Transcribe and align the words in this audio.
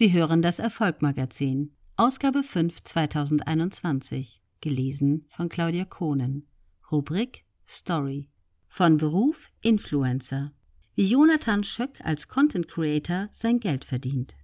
Sie 0.00 0.12
hören 0.12 0.42
das 0.42 0.60
Erfolgmagazin, 0.60 1.72
Ausgabe 1.96 2.44
5 2.44 2.84
2021, 2.84 4.40
gelesen 4.60 5.26
von 5.28 5.48
Claudia 5.48 5.84
Kohnen. 5.86 6.46
Rubrik 6.92 7.44
Story. 7.66 8.30
Von 8.68 8.98
Beruf 8.98 9.50
Influencer. 9.60 10.52
Wie 10.94 11.10
Jonathan 11.10 11.64
Schöck 11.64 12.00
als 12.04 12.28
Content 12.28 12.68
Creator 12.68 13.28
sein 13.32 13.58
Geld 13.58 13.84
verdient. 13.84 14.36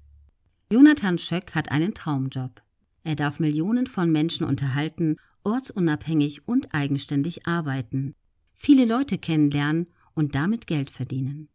Jonathan 0.72 1.18
Schöck 1.18 1.54
hat 1.54 1.70
einen 1.70 1.94
Traumjob. 1.94 2.60
Er 3.04 3.14
darf 3.14 3.38
Millionen 3.38 3.86
von 3.86 4.10
Menschen 4.10 4.44
unterhalten, 4.44 5.18
ortsunabhängig 5.44 6.48
und 6.48 6.74
eigenständig 6.74 7.46
arbeiten, 7.46 8.16
viele 8.54 8.86
Leute 8.86 9.18
kennenlernen 9.18 9.86
und 10.14 10.34
damit 10.34 10.66
Geld 10.66 10.90
verdienen. 10.90 11.48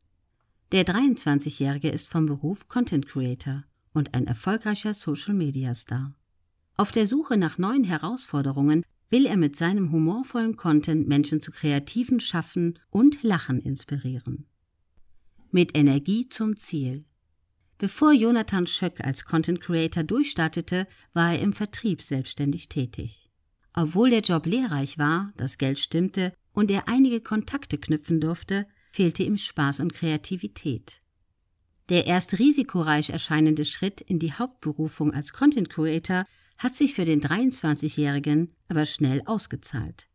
Der 0.71 0.86
23-Jährige 0.86 1.89
ist 1.89 2.07
vom 2.07 2.27
Beruf 2.27 2.70
Content 2.70 3.05
Creator 3.05 3.66
und 3.93 4.13
ein 4.13 4.27
erfolgreicher 4.27 4.93
Social-Media-Star. 4.93 6.13
Auf 6.77 6.91
der 6.91 7.07
Suche 7.07 7.38
nach 7.38 7.57
neuen 7.57 7.84
Herausforderungen 7.84 8.84
will 9.09 9.25
er 9.25 9.38
mit 9.38 9.55
seinem 9.55 9.91
humorvollen 9.91 10.55
Content 10.55 11.07
Menschen 11.07 11.41
zu 11.41 11.52
kreativen 11.52 12.20
Schaffen 12.20 12.80
und 12.89 13.23
Lachen 13.23 13.59
inspirieren. 13.59 14.45
Mit 15.52 15.75
Energie 15.75 16.30
zum 16.30 16.55
Ziel. 16.55 17.05
Bevor 17.80 18.13
Jonathan 18.13 18.67
Schöck 18.67 19.02
als 19.02 19.25
Content 19.25 19.61
Creator 19.61 20.03
durchstartete, 20.03 20.88
war 21.13 21.33
er 21.33 21.39
im 21.39 21.53
Vertrieb 21.53 22.02
selbstständig 22.02 22.69
tätig. 22.69 23.30
Obwohl 23.73 24.09
der 24.09 24.21
Job 24.21 24.45
lehrreich 24.45 24.97
war, 24.97 25.31
das 25.38 25.58
Geld 25.58 25.80
stimmte 25.80 26.33
und 26.52 26.69
er 26.71 26.88
einige 26.88 27.21
Kontakte 27.21 27.77
knüpfen 27.77 28.19
durfte, 28.19 28.67
fehlte 28.91 29.23
ihm 29.23 29.38
Spaß 29.38 29.80
und 29.80 29.94
Kreativität. 29.94 31.02
Der 31.89 32.05
erst 32.05 32.38
risikoreich 32.38 33.09
erscheinende 33.09 33.66
Schritt 33.66 33.99
in 33.99 34.20
die 34.20 34.34
Hauptberufung 34.34 35.11
als 35.11 35.34
Content 35.34 35.70
Creator 35.70 36.25
hat 36.57 36.75
sich 36.75 36.93
für 36.93 37.05
den 37.05 37.21
23-Jährigen 37.21 38.53
aber 38.67 38.86
schnell 38.86 39.23
ausgezahlt. 39.25 40.08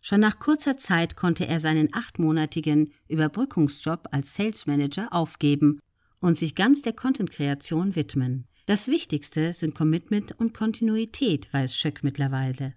Schon 0.00 0.20
nach 0.20 0.38
kurzer 0.38 0.76
Zeit 0.76 1.16
konnte 1.16 1.46
er 1.46 1.60
seinen 1.60 1.92
achtmonatigen 1.92 2.92
Überbrückungsjob 3.08 4.08
als 4.12 4.34
Sales 4.34 4.66
Manager 4.66 5.12
aufgeben 5.12 5.80
und 6.20 6.36
sich 6.36 6.54
ganz 6.54 6.82
der 6.82 6.92
Content-Kreation 6.92 7.96
widmen. 7.96 8.46
Das 8.66 8.88
Wichtigste 8.88 9.54
sind 9.54 9.74
Commitment 9.74 10.38
und 10.38 10.52
Kontinuität, 10.52 11.52
weiß 11.52 11.74
Schöck 11.74 12.04
mittlerweile. 12.04 12.74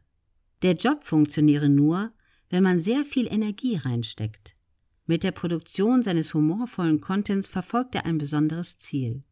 Der 0.61 0.73
Job 0.73 1.03
funktioniere 1.03 1.69
nur, 1.69 2.11
wenn 2.49 2.63
man 2.63 2.81
sehr 2.81 3.03
viel 3.03 3.27
Energie 3.27 3.75
reinsteckt. 3.75 4.55
Mit 5.11 5.23
der 5.23 5.33
Produktion 5.33 6.03
seines 6.03 6.33
humorvollen 6.33 7.01
Contents 7.01 7.49
verfolgt 7.49 7.95
er 7.95 8.05
ein 8.05 8.17
besonderes 8.17 8.79
Ziel. 8.79 9.25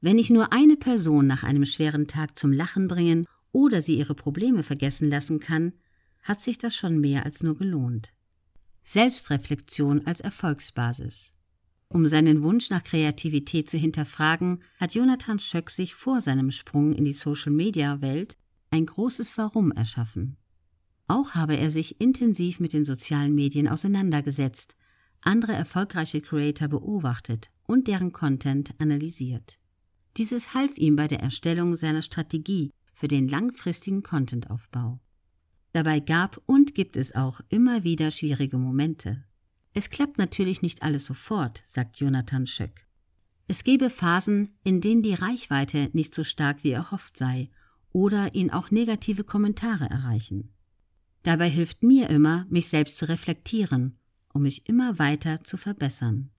Wenn 0.00 0.16
ich 0.16 0.30
nur 0.30 0.52
eine 0.52 0.76
Person 0.76 1.26
nach 1.26 1.42
einem 1.42 1.66
schweren 1.66 2.06
Tag 2.06 2.38
zum 2.38 2.52
Lachen 2.52 2.86
bringen 2.86 3.26
oder 3.50 3.82
sie 3.82 3.98
ihre 3.98 4.14
Probleme 4.14 4.62
vergessen 4.62 5.10
lassen 5.10 5.40
kann, 5.40 5.72
hat 6.22 6.40
sich 6.40 6.58
das 6.58 6.76
schon 6.76 7.00
mehr 7.00 7.24
als 7.24 7.42
nur 7.42 7.56
gelohnt. 7.56 8.14
Selbstreflexion 8.84 10.06
als 10.06 10.20
Erfolgsbasis. 10.20 11.32
Um 11.88 12.06
seinen 12.06 12.44
Wunsch 12.44 12.70
nach 12.70 12.84
Kreativität 12.84 13.68
zu 13.68 13.76
hinterfragen, 13.76 14.62
hat 14.78 14.94
Jonathan 14.94 15.40
Schöck 15.40 15.70
sich 15.70 15.96
vor 15.96 16.20
seinem 16.20 16.52
Sprung 16.52 16.92
in 16.92 17.04
die 17.04 17.12
Social-Media-Welt 17.12 18.36
ein 18.70 18.86
großes 18.86 19.36
Warum 19.36 19.72
erschaffen. 19.72 20.36
Auch 21.08 21.34
habe 21.34 21.56
er 21.56 21.72
sich 21.72 22.00
intensiv 22.00 22.60
mit 22.60 22.72
den 22.72 22.84
sozialen 22.84 23.34
Medien 23.34 23.66
auseinandergesetzt, 23.66 24.76
andere 25.26 25.52
erfolgreiche 25.52 26.20
Creator 26.20 26.68
beobachtet 26.68 27.50
und 27.66 27.88
deren 27.88 28.12
Content 28.12 28.74
analysiert. 28.78 29.58
Dieses 30.16 30.54
half 30.54 30.76
ihm 30.76 30.96
bei 30.96 31.08
der 31.08 31.20
Erstellung 31.20 31.76
seiner 31.76 32.02
Strategie 32.02 32.70
für 32.92 33.08
den 33.08 33.28
langfristigen 33.28 34.02
Contentaufbau. 34.02 35.00
Dabei 35.72 35.98
gab 36.00 36.40
und 36.46 36.74
gibt 36.74 36.96
es 36.96 37.14
auch 37.14 37.40
immer 37.48 37.82
wieder 37.82 38.10
schwierige 38.10 38.58
Momente. 38.58 39.24
Es 39.72 39.90
klappt 39.90 40.18
natürlich 40.18 40.62
nicht 40.62 40.84
alles 40.84 41.04
sofort, 41.04 41.62
sagt 41.66 41.98
Jonathan 41.98 42.46
Schöck. 42.46 42.86
Es 43.48 43.64
gebe 43.64 43.90
Phasen, 43.90 44.56
in 44.62 44.80
denen 44.80 45.02
die 45.02 45.14
Reichweite 45.14 45.90
nicht 45.92 46.14
so 46.14 46.22
stark 46.22 46.62
wie 46.62 46.70
erhofft 46.70 47.18
sei 47.18 47.48
oder 47.92 48.34
ihn 48.34 48.50
auch 48.50 48.70
negative 48.70 49.24
Kommentare 49.24 49.90
erreichen. 49.90 50.52
Dabei 51.24 51.48
hilft 51.50 51.82
mir 51.82 52.08
immer, 52.08 52.46
mich 52.48 52.68
selbst 52.68 52.98
zu 52.98 53.08
reflektieren 53.08 53.98
um 54.34 54.42
mich 54.42 54.68
immer 54.68 54.98
weiter 54.98 55.42
zu 55.42 55.56
verbessern. 55.56 56.30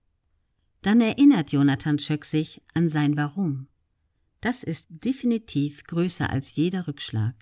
Dann 0.82 1.00
erinnert 1.00 1.50
Jonathan 1.50 1.98
Schöck 1.98 2.24
sich 2.24 2.62
an 2.72 2.88
sein 2.88 3.16
Warum. 3.16 3.66
Das 4.40 4.62
ist 4.62 4.86
definitiv 4.88 5.82
größer 5.84 6.30
als 6.30 6.54
jeder 6.54 6.86
Rückschlag. 6.86 7.34